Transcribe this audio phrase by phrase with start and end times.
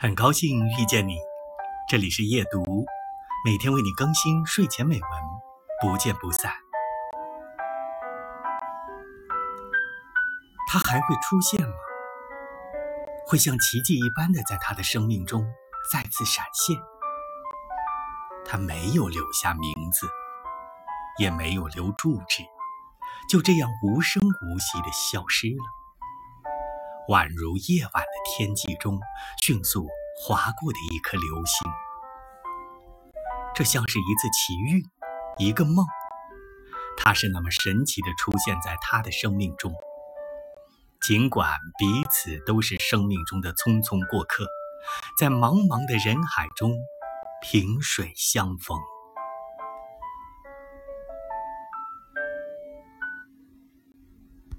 [0.00, 1.18] 很高兴遇见你，
[1.90, 2.86] 这里是夜读，
[3.44, 5.10] 每天为你更新睡前美文，
[5.82, 6.52] 不见不散。
[10.68, 11.74] 他还会出现吗？
[13.26, 15.44] 会像奇迹一般的在他的生命中
[15.92, 16.76] 再次闪现？
[18.46, 20.06] 他没有留下名字，
[21.18, 22.44] 也没有留住址，
[23.28, 25.77] 就这样无声无息的消失了。
[27.08, 29.00] 宛如夜晚的天际中
[29.42, 29.88] 迅速
[30.20, 31.70] 划过的一颗流星，
[33.54, 34.84] 这像是一次奇遇，
[35.38, 35.86] 一个梦。
[36.98, 39.72] 它是那么神奇的出现在他的生命中，
[41.00, 44.46] 尽管彼此都是生命中的匆匆过客，
[45.18, 46.76] 在茫茫的人海中
[47.40, 48.78] 萍水相逢。